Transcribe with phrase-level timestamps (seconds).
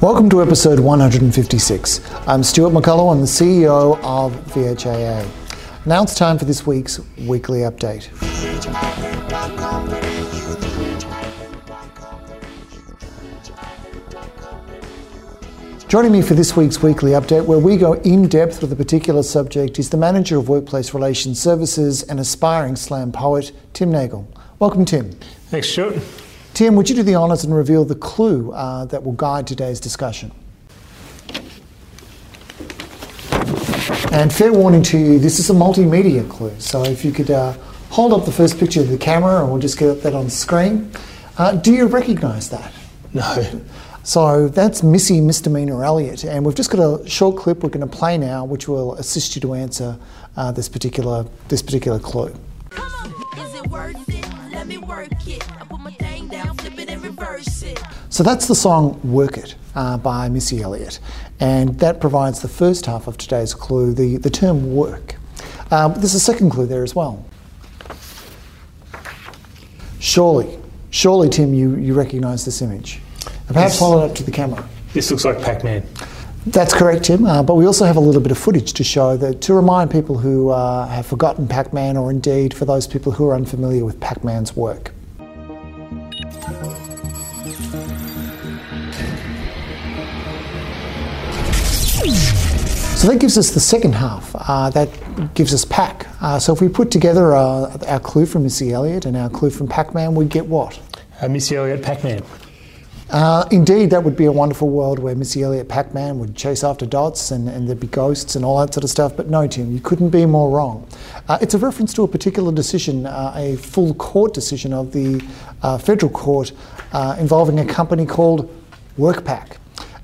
[0.00, 2.00] Welcome to episode 156.
[2.26, 5.28] I'm Stuart McCullough, I'm the CEO of VHIA.
[5.84, 8.08] Now it's time for this week's weekly update.
[15.88, 19.22] Joining me for this week's weekly update, where we go in depth with a particular
[19.22, 24.26] subject, is the Manager of Workplace Relations Services and aspiring slam poet, Tim Nagel.
[24.58, 25.12] Welcome, Tim.
[25.50, 26.02] Thanks, Stuart.
[26.54, 29.80] Tim, would you do the honours and reveal the clue uh, that will guide today's
[29.80, 30.32] discussion?
[34.12, 36.54] And fair warning to you, this is a multimedia clue.
[36.58, 37.54] So if you could uh,
[37.88, 40.90] hold up the first picture of the camera and we'll just get that on screen.
[41.38, 42.72] Uh, do you recognise that?
[43.14, 43.62] No.
[44.04, 47.96] So that's Missy Misdemeanor Elliott, and we've just got a short clip we're going to
[47.96, 49.96] play now, which will assist you to answer
[50.36, 52.34] uh, this particular this particular clue.
[58.12, 61.00] So that's the song "Work It" uh, by Missy Elliott,
[61.40, 65.16] and that provides the first half of today's clue, the the term "work."
[65.70, 67.24] Um, there's a second clue there as well.
[69.98, 70.58] Surely,
[70.90, 73.00] surely, Tim, you, you recognise this image.
[73.46, 74.68] Perhaps hold it up to the camera.
[74.92, 75.82] This looks like Pac-Man.
[76.44, 77.24] That's correct, Tim.
[77.24, 79.90] Uh, but we also have a little bit of footage to show that to remind
[79.90, 84.00] people who uh, have forgotten Pac-Man, or indeed for those people who are unfamiliar with
[84.00, 84.92] Pac-Man's work.
[92.10, 94.34] So that gives us the second half.
[94.34, 94.88] Uh, that
[95.34, 96.06] gives us Pac.
[96.20, 99.50] Uh, so if we put together uh, our clue from Missy Elliott and our clue
[99.50, 100.80] from Pac-Man, we get what?
[101.20, 102.22] Uh, Missy Elliott, Pac-Man.
[103.10, 106.64] Uh, indeed, that would be a wonderful world where Missy Elliott Pac Man would chase
[106.64, 109.14] after dots and, and, there'd be ghosts and all that sort of stuff.
[109.16, 110.88] But no, Tim, you couldn't be more wrong.
[111.28, 115.22] Uh, it's a reference to a particular decision, uh, a full court decision of the
[115.62, 116.52] uh, federal court
[116.94, 118.50] uh, involving a company called
[118.98, 119.58] WorkPac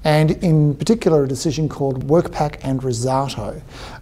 [0.04, 3.60] and in particular a decision called WorkPac and Rossato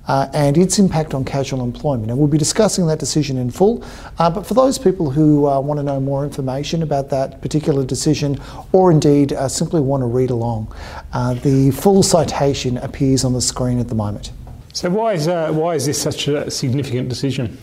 [0.09, 2.11] uh, and its impact on casual employment.
[2.11, 3.84] And we'll be discussing that decision in full.
[4.19, 7.84] Uh, but for those people who uh, want to know more information about that particular
[7.84, 8.39] decision
[8.73, 10.73] or indeed uh, simply want to read along,
[11.12, 14.33] uh, the full citation appears on the screen at the moment.
[14.73, 17.57] So, why is, uh, why is this such a significant decision?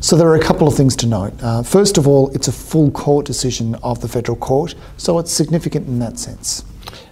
[0.00, 1.32] So there are a couple of things to note.
[1.42, 5.32] Uh, first of all, it's a full court decision of the federal court, so it's
[5.32, 6.64] significant in that sense.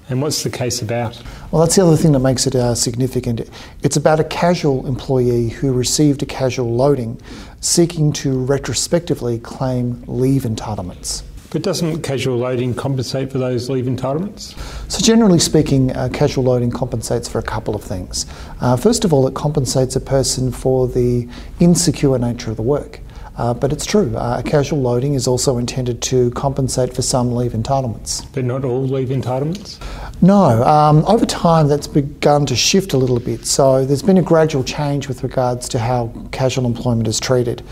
[0.08, 1.20] And what's the case about?
[1.50, 3.48] Well, that's the other thing that makes it uh, significant.
[3.82, 7.20] It's about a casual employee who received a casual loading
[7.60, 11.22] seeking to retrospectively claim leave entitlements.
[11.50, 14.58] But doesn't casual loading compensate for those leave entitlements?
[14.90, 18.26] So, generally speaking, uh, casual loading compensates for a couple of things.
[18.60, 21.28] Uh, first of all, it compensates a person for the
[21.60, 22.98] insecure nature of the work.
[23.36, 27.52] Uh, but it's true, uh, casual loading is also intended to compensate for some leave
[27.52, 28.24] entitlements.
[28.32, 29.80] But not all leave entitlements?
[30.22, 30.62] No.
[30.62, 33.44] Um, over time, that's begun to shift a little bit.
[33.44, 37.62] So there's been a gradual change with regards to how casual employment is treated.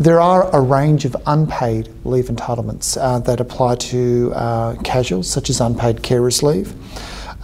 [0.00, 5.48] There are a range of unpaid leave entitlements uh, that apply to uh, casuals, such
[5.48, 6.74] as unpaid carers leave.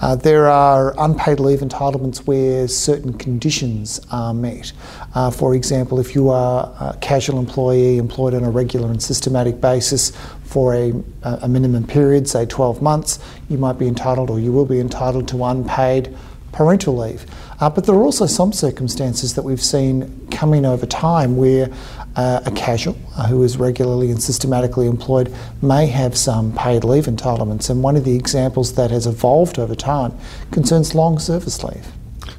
[0.00, 4.72] Uh, there are unpaid leave entitlements where certain conditions are met.
[5.14, 9.60] Uh, for example, if you are a casual employee employed on a regular and systematic
[9.60, 10.12] basis
[10.44, 13.18] for a, a minimum period, say 12 months,
[13.48, 16.16] you might be entitled or you will be entitled to unpaid
[16.52, 17.26] parental leave.
[17.60, 21.70] Uh, but there are also some circumstances that we've seen coming over time where
[22.16, 27.04] uh, a casual uh, who is regularly and systematically employed may have some paid leave
[27.04, 27.70] entitlements.
[27.70, 30.16] And one of the examples that has evolved over time
[30.50, 31.86] concerns long service leave.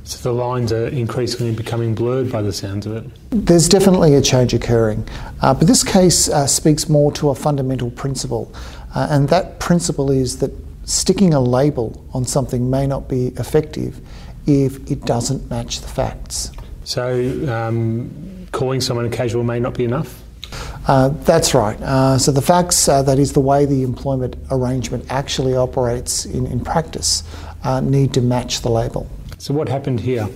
[0.03, 3.05] So the lines are increasingly becoming blurred by the sounds of it.
[3.29, 5.07] There's definitely a change occurring.
[5.41, 8.51] Uh, but this case uh, speaks more to a fundamental principle.
[8.95, 10.51] Uh, and that principle is that
[10.83, 14.01] sticking a label on something may not be effective
[14.47, 16.51] if it doesn't match the facts.
[16.83, 17.13] So,
[17.51, 20.21] um, calling someone a casual may not be enough?
[20.87, 21.79] Uh, that's right.
[21.81, 26.47] Uh, so the facts, uh, that is the way the employment arrangement actually operates in,
[26.47, 27.23] in practice,
[27.63, 29.07] uh, need to match the label.
[29.37, 30.27] So what happened here?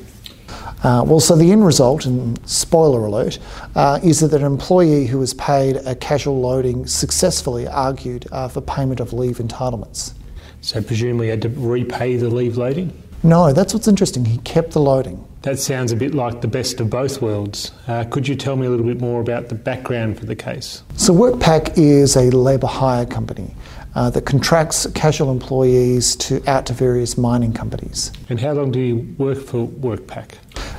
[0.84, 3.40] Uh, well, so the end result, and spoiler alert,
[3.76, 9.00] uh, is that an employee who was paid a casual loading successfully argued for payment
[9.00, 10.14] of leave entitlements.
[10.62, 12.92] So presumably had to repay the leave loading?
[13.26, 14.24] No, that's what's interesting.
[14.24, 15.26] He kept the loading.
[15.42, 17.72] That sounds a bit like the best of both worlds.
[17.88, 20.84] Uh, could you tell me a little bit more about the background for the case?
[20.96, 23.56] So, WorkPac is a labour hire company
[23.96, 28.12] uh, that contracts casual employees to out to various mining companies.
[28.30, 30.34] And how long do you work for WorkPac?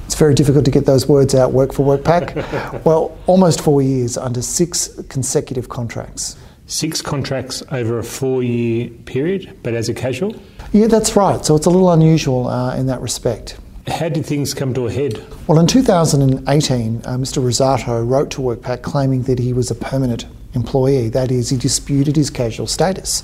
[0.05, 1.51] It's very difficult to get those words out.
[1.53, 2.85] Work for WorkPac.
[2.85, 6.37] well, almost four years under six consecutive contracts.
[6.69, 10.37] Six contracts over a four year period, but as a casual?
[10.73, 11.45] Yeah, that's right.
[11.45, 13.59] So it's a little unusual uh, in that respect.
[13.89, 15.25] How did things come to a head?
[15.47, 17.43] Well, in 2018, uh, Mr.
[17.43, 21.09] Rossato wrote to WorkPac claiming that he was a permanent employee.
[21.09, 23.23] That is, he disputed his casual status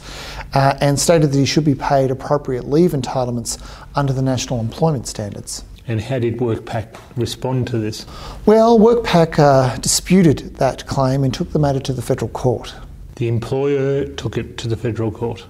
[0.55, 3.61] uh, and stated that he should be paid appropriate leave entitlements
[3.97, 5.65] under the national employment standards.
[5.89, 8.07] And how did WorkPac respond to this?
[8.47, 12.73] Well, WorkPac uh, disputed that claim and took the matter to the federal court.
[13.17, 15.45] The employer took it to the federal court.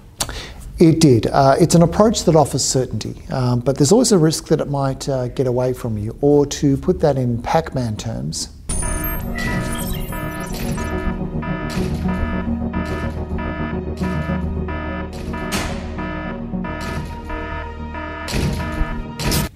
[0.82, 1.29] It did.
[1.29, 4.69] Uh, it's an approach that offers certainty, um, but there's always a risk that it
[4.69, 6.19] might uh, get away from you.
[6.20, 8.49] Or to put that in Pac Man terms,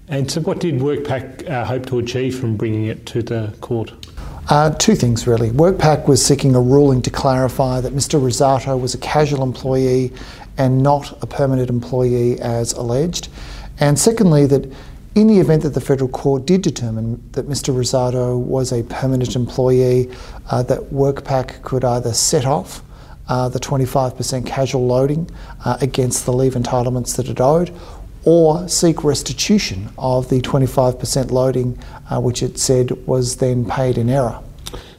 [0.09, 3.93] And so, what did WorkPac uh, hope to achieve from bringing it to the court?
[4.49, 5.51] Uh, two things really.
[5.51, 8.21] WorkPac was seeking a ruling to clarify that Mr.
[8.21, 10.13] Rossato was a casual employee
[10.59, 13.29] and not a permanent employee as alleged.
[13.79, 14.73] And secondly, that
[15.15, 17.75] in the event that the federal court did determine that Mr.
[17.75, 20.11] Rossato was a permanent employee,
[20.51, 22.83] uh, that WorkPac could either set off
[23.29, 25.29] uh, the 25% casual loading
[25.65, 27.75] uh, against the leave entitlements that it owed,
[28.25, 31.79] or seek restitution of the 25% loading,
[32.11, 34.39] uh, which it said was then paid in error.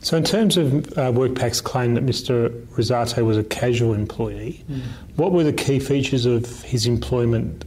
[0.07, 2.47] So, in terms of uh, WorkPac's claim that Mr.
[2.67, 4.79] Rossato was a casual employee, mm.
[5.17, 7.65] what were the key features of his employment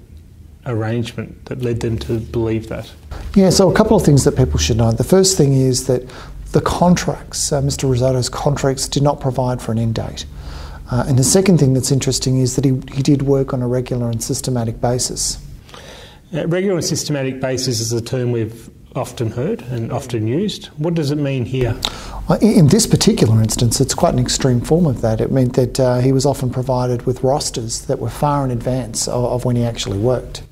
[0.64, 2.90] arrangement that led them to believe that?
[3.34, 4.90] Yeah, so a couple of things that people should know.
[4.90, 6.08] The first thing is that
[6.52, 7.86] the contracts, uh, Mr.
[7.86, 10.24] Rossato's contracts, did not provide for an end date.
[10.90, 13.68] Uh, and the second thing that's interesting is that he, he did work on a
[13.68, 15.36] regular and systematic basis.
[16.32, 20.66] Uh, regular and systematic basis is a term we've often heard and often used.
[20.78, 21.78] What does it mean here?
[22.40, 25.20] In this particular instance, it's quite an extreme form of that.
[25.20, 29.08] It meant that uh, he was often provided with rosters that were far in advance
[29.08, 30.42] of, of when he actually worked.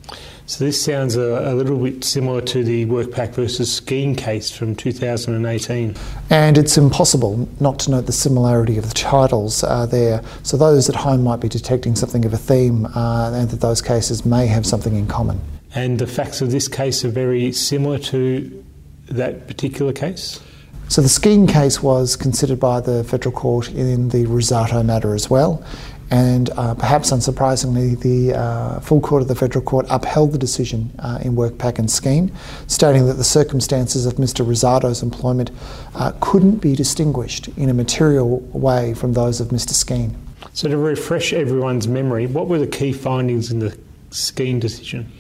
[0.46, 4.74] So this sounds a, a, little bit similar to the WorkPac versus Skene case from
[4.74, 5.94] 2018.
[6.30, 10.22] And it's impossible not to note the similarity of the titles uh, there.
[10.44, 13.82] So those at home might be detecting something of a theme, uh, and that those
[13.82, 15.38] cases may have something in common.
[15.74, 18.64] And the facts of this case are very similar to
[19.08, 20.40] that particular case?
[20.88, 25.28] So the Skene case was considered by the federal court in the Rossato matter as
[25.28, 25.62] well.
[26.10, 30.90] And uh, perhaps unsurprisingly, the uh, full court of the federal court upheld the decision
[31.00, 32.32] uh, in WorkPac and Skene,
[32.66, 34.46] stating that the circumstances of Mr.
[34.46, 35.50] Rossato's employment
[35.94, 39.72] uh, couldn't be distinguished in a material way from those of Mr.
[39.72, 40.16] Skene.
[40.54, 43.76] So, to refresh everyone's memory, what were the key findings in the
[44.10, 45.12] Skene decision?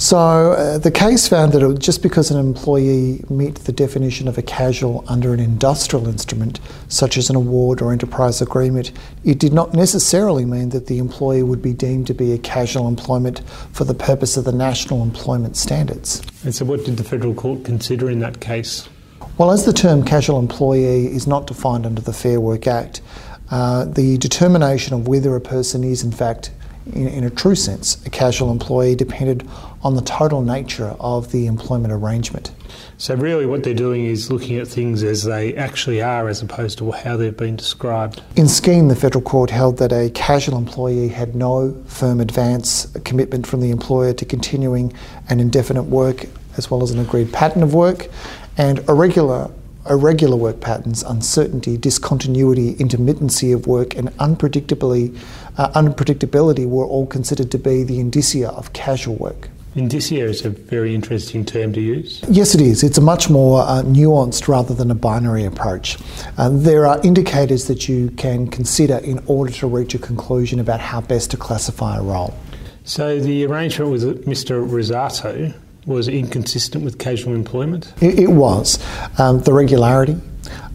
[0.00, 4.38] So uh, the case found that it, just because an employee met the definition of
[4.38, 6.58] a casual under an industrial instrument,
[6.88, 8.92] such as an award or enterprise agreement,
[9.26, 12.88] it did not necessarily mean that the employee would be deemed to be a casual
[12.88, 13.42] employment
[13.72, 16.22] for the purpose of the national employment standards.
[16.44, 18.88] And so, what did the federal court consider in that case?
[19.36, 23.02] Well, as the term casual employee is not defined under the Fair Work Act,
[23.50, 26.52] uh, the determination of whether a person is in fact
[26.86, 29.48] in, in, a true sense, a casual employee depended
[29.82, 32.50] on the total nature of the employment arrangement.
[32.98, 36.78] So, really, what they're doing is looking at things as they actually are as opposed
[36.78, 38.22] to how they've been described.
[38.36, 43.46] In Skene, the federal court held that a casual employee had no firm advance commitment
[43.46, 44.92] from the employer to continuing
[45.28, 48.08] an indefinite work as well as an agreed pattern of work,
[48.56, 49.50] and irregular
[49.88, 55.16] irregular work patterns, uncertainty, discontinuity, intermittency of work, and unpredictably,
[55.56, 59.48] uh, unpredictability were all considered to be the indicia of casual work.
[59.76, 62.22] Indicia is a very interesting term to use.
[62.28, 62.82] Yes, it is.
[62.82, 65.96] It's a much more uh, nuanced rather than a binary approach.
[66.36, 70.80] Uh, there are indicators that you can consider in order to reach a conclusion about
[70.80, 72.34] how best to classify a role.
[72.82, 74.68] So the arrangement with Mr.
[74.68, 75.54] Rossato
[75.86, 77.92] was inconsistent with casual employment?
[78.00, 78.78] It, it was.
[79.18, 80.16] Um, the regularity,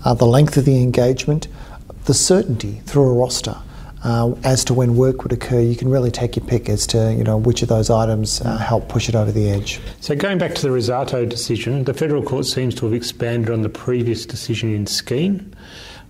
[0.06, 1.48] uh, the length of the engagement,
[2.06, 3.58] the certainty through a roster.
[4.06, 7.12] Uh, as to when work would occur, you can really take your pick as to
[7.18, 9.82] you know which of those items uh, help push it over the edge.
[10.00, 13.64] So going back to the Rossato decision, the federal court seems to have expanded on
[13.64, 15.56] the previous decision in Skene.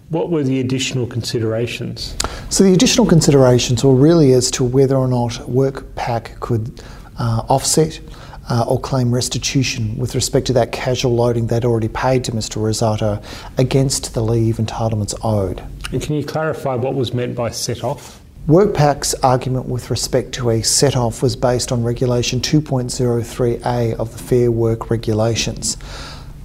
[0.10, 2.18] What were the additional considerations?
[2.50, 6.82] So the additional considerations were really as to whether or not WorkPac could
[7.18, 8.02] uh, offset
[8.50, 12.62] uh, or claim restitution with respect to that casual loading they'd already paid to Mr.
[12.62, 13.24] Rossato
[13.58, 15.64] against the leave entitlements owed.
[15.92, 18.22] And can you clarify what was meant by set off?
[18.48, 24.20] WorkPac's argument with respect to a set off was based on Regulation 2.03a of the
[24.20, 25.78] Fair Work Regulations.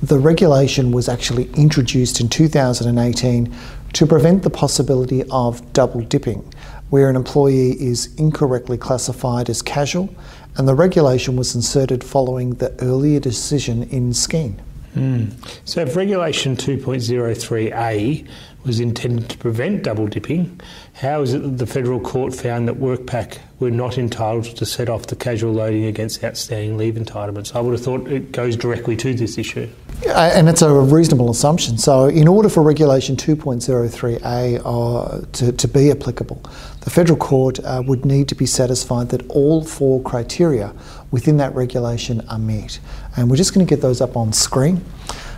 [0.02, 3.54] The regulation was actually introduced in 2018
[3.92, 6.50] to prevent the possibility of double dipping,
[6.88, 10.08] where an employee is incorrectly classified as casual,
[10.56, 14.58] and the regulation was inserted following the earlier decision in Skene.
[14.94, 15.32] Mm.
[15.64, 18.26] So, if Regulation 2.03a
[18.64, 20.60] was intended to prevent double dipping,
[20.94, 24.88] how is it that the federal court found that WorkPac were not entitled to set
[24.88, 27.54] off the casual loading against outstanding leave entitlements?
[27.54, 29.68] I would have thought it goes directly to this issue.
[30.06, 31.78] And it's a reasonable assumption.
[31.78, 36.42] So, in order for Regulation 2.03a uh, to, to be applicable,
[36.80, 40.74] the federal court uh, would need to be satisfied that all four criteria
[41.10, 42.78] within that regulation are met.
[43.16, 44.84] And we're just going to get those up on screen.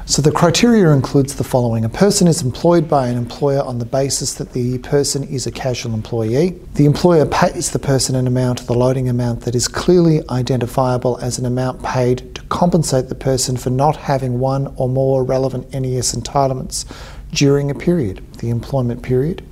[0.04, 1.84] So the criteria includes the following.
[1.84, 5.52] A person is employed by an employer on the basis that the person is a
[5.52, 6.58] casual employee.
[6.74, 11.38] The employer pays the person an amount, the loading amount that is clearly identifiable as
[11.38, 16.16] an amount paid to compensate the person for not having one or more relevant NES
[16.16, 16.84] entitlements
[17.30, 19.46] during a period, the employment period.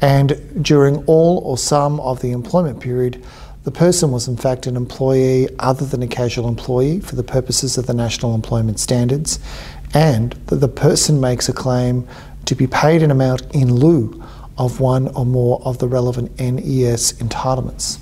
[0.00, 3.24] And during all or some of the employment period,
[3.64, 7.76] the person was in fact an employee other than a casual employee for the purposes
[7.76, 9.38] of the National Employment Standards,
[9.94, 12.06] and that the person makes a claim
[12.44, 14.22] to be paid an amount in lieu
[14.56, 17.98] of one or more of the relevant NES entitlements.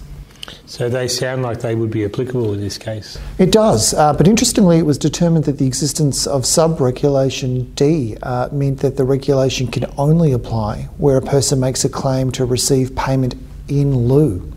[0.67, 3.19] So they sound like they would be applicable in this case.
[3.39, 8.17] It does, uh, but interestingly, it was determined that the existence of sub regulation D
[8.23, 12.45] uh, meant that the regulation can only apply where a person makes a claim to
[12.45, 13.35] receive payment
[13.69, 14.53] in lieu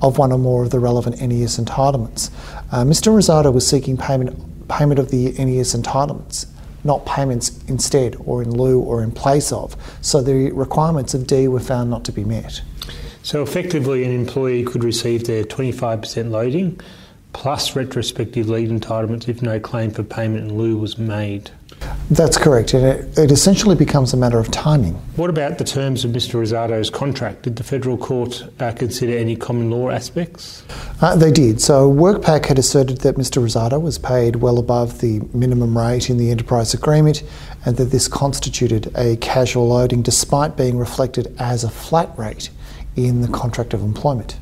[0.00, 2.30] of one or more of the relevant NES entitlements.
[2.72, 3.12] Uh, Mr.
[3.12, 6.46] Rossato was seeking payment payment of the NES entitlements,
[6.84, 9.76] not payments instead or in lieu or in place of.
[10.00, 12.60] So the requirements of D were found not to be met.
[13.22, 16.78] So effectively, an employee could receive their 25% loading
[17.34, 21.50] plus retrospective leave entitlements if no claim for payment in lieu was made.
[22.10, 22.72] That's correct.
[22.72, 24.94] It, it essentially becomes a matter of timing.
[25.16, 26.40] What about the terms of Mr.
[26.40, 27.42] Rossato's contract?
[27.42, 30.64] Did the federal court uh, consider any common law aspects?
[31.02, 31.60] Uh, they did.
[31.60, 33.42] So WorkPac had asserted that Mr.
[33.42, 37.22] Rossato was paid well above the minimum rate in the enterprise agreement
[37.66, 42.48] and that this constituted a casual loading despite being reflected as a flat rate
[42.96, 44.38] in the contract of employment.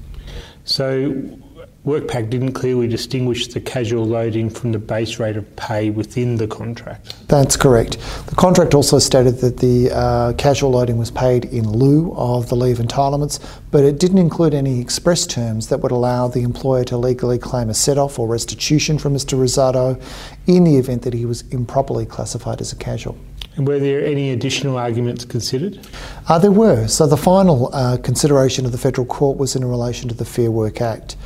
[0.64, 1.40] So,
[1.84, 6.46] WorkPac didn't clearly distinguish the casual loading from the base rate of pay within the
[6.46, 7.26] contract.
[7.26, 7.98] That's correct.
[8.26, 12.54] The contract also stated that the uh, casual loading was paid in lieu of the
[12.54, 16.96] leave entitlements, but it didn't include any express terms that would allow the employer to
[16.96, 19.36] legally claim a set off or restitution from Mr.
[19.36, 20.00] Rossato
[20.46, 23.18] in the event that he was improperly classified as a casual.
[23.56, 25.80] And were there any additional arguments considered?
[26.28, 26.86] Uh, there were.
[26.86, 30.52] So the final uh, consideration of the federal court was in relation to the Fair
[30.52, 31.16] Work Act.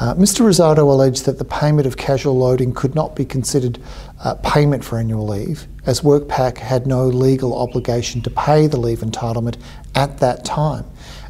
[0.00, 0.46] Uh, Mr.
[0.46, 3.78] Rossato alleged that the payment of casual loading could not be considered
[4.24, 9.00] uh, payment for annual leave, as WorkPac had no legal obligation to pay the leave
[9.00, 9.58] entitlement
[9.94, 10.86] at that time,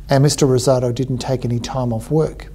[0.09, 0.47] and Mr.
[0.47, 2.47] Rossato didn't take any time off work.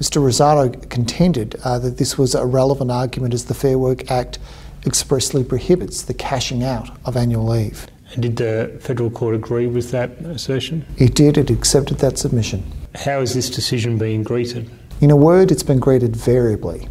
[0.00, 0.20] Mr.
[0.20, 4.40] Rossato contended uh, that this was a relevant argument as the Fair Work Act
[4.84, 7.86] expressly prohibits the cashing out of annual leave.
[8.14, 10.84] And did the federal court agree with that assertion?
[10.96, 12.64] It did, it accepted that submission.
[12.96, 14.68] How is this decision being greeted?
[15.00, 16.86] In a word, it's been greeted variably.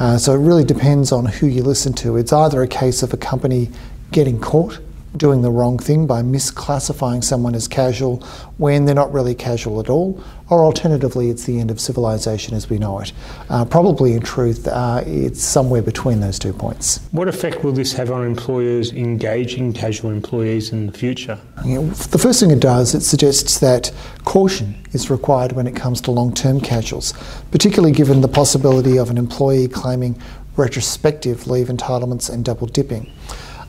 [0.00, 2.16] Uh, so it really depends on who you listen to.
[2.16, 3.70] It's either a case of a company
[4.10, 4.80] getting caught
[5.16, 8.18] doing the wrong thing by misclassifying someone as casual
[8.58, 12.68] when they're not really casual at all, or alternatively, it's the end of civilization as
[12.68, 13.12] we know it.
[13.48, 17.00] Uh, probably, in truth, uh, it's somewhere between those two points.
[17.10, 21.38] What effect will this have on employers engaging casual employees in the future?
[21.64, 23.92] You know, the first thing it does, it suggests that
[24.24, 27.14] caution is required when it comes to long term casuals,
[27.50, 30.20] particularly given the possibility of an employee claiming
[30.56, 33.10] retrospective leave entitlements and double dipping.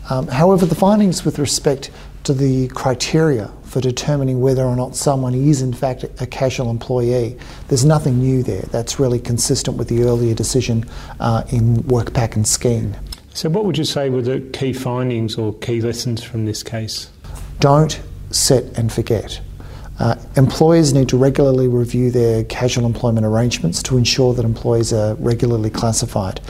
[0.09, 1.89] Um, however, the findings with respect
[2.23, 7.37] to the criteria for determining whether or not someone is in fact a casual employee,
[7.67, 8.63] there's nothing new there.
[8.71, 10.85] That's really consistent with the earlier decision
[11.19, 12.97] uh, in WorkPac and Skene.
[13.33, 17.09] So, what would you say were the key findings or key lessons from this case?
[17.59, 19.41] Don't set and forget.
[19.99, 25.15] Uh, employers need to regularly review their casual employment arrangements to ensure that employees are
[25.15, 26.41] regularly classified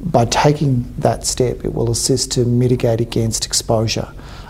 [0.00, 4.08] by taking that step, it will assist to mitigate against exposure.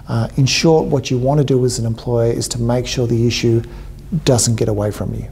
[0.09, 3.07] Uh, in short, what you want to do as an employer is to make sure
[3.07, 3.63] the issue
[4.25, 5.29] doesn't get away from you.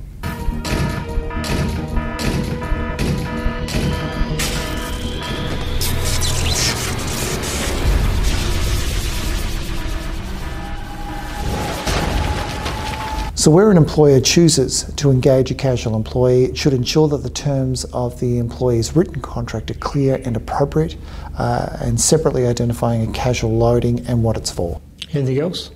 [13.39, 17.31] So, where an employer chooses to engage a casual employee, it should ensure that the
[17.31, 20.97] terms of the employee's written contract are clear and appropriate,
[21.39, 24.81] uh, and separately identifying a casual loading and what it's for.
[25.13, 25.71] Anything else?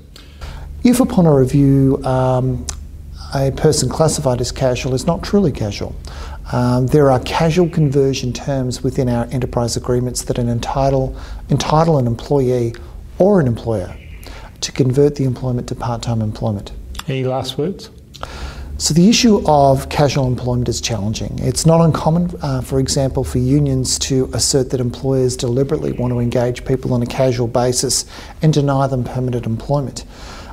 [0.83, 2.67] If upon a review um,
[3.33, 5.95] a person classified as casual is not truly casual,
[6.51, 11.17] um, there are casual conversion terms within our enterprise agreements that entitle,
[11.49, 12.75] entitle an employee
[13.21, 13.97] or an employer
[14.63, 16.73] to convert the employment to part time employment.
[17.09, 17.91] Any last words?
[18.79, 21.39] So, the issue of casual employment is challenging.
[21.39, 26.19] It's not uncommon, uh, for example, for unions to assert that employers deliberately want to
[26.19, 28.07] engage people on a casual basis
[28.41, 30.05] and deny them permanent employment.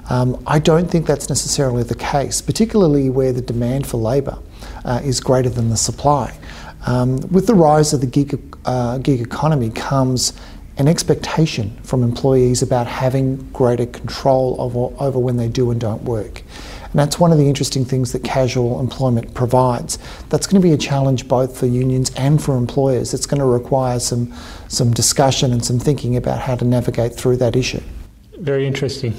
[0.10, 4.38] Um, I don't think that's necessarily the case, particularly where the demand for labour
[4.86, 6.38] uh, is greater than the supply.
[6.86, 10.34] Um, with the rise of the gig, uh, gig economy comes
[10.80, 16.02] an expectation from employees about having greater control over, over when they do and don't
[16.04, 16.42] work.
[16.84, 20.00] And that's one of the interesting things that casual employment provides.
[20.30, 23.14] That's going to be a challenge both for unions and for employers.
[23.14, 24.34] It's going to require some,
[24.70, 27.82] some discussion and some thinking about how to navigate through that issue.
[28.40, 29.14] Very interesting.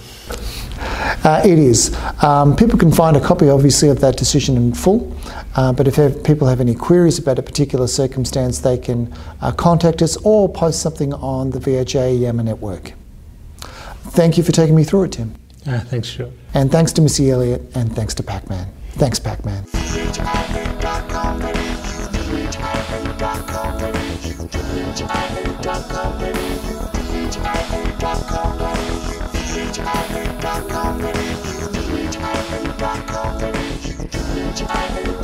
[1.22, 1.94] Uh, it is.
[2.22, 5.14] Um, people can find a copy, obviously, of that decision in full.
[5.56, 9.12] Uh, but if have, people have any queries about a particular circumstance, they can
[9.42, 12.92] uh, contact us or post something on the VHIA Yammer network.
[13.60, 15.34] Thank you for taking me through it, Tim.
[15.66, 16.32] Ah, thanks, Stuart.
[16.54, 18.72] And thanks to Missy Elliott, and thanks to Pac-Man.
[18.92, 19.64] Thanks, Pac-Man.
[25.70, 26.39] Thank
[34.58, 35.19] you.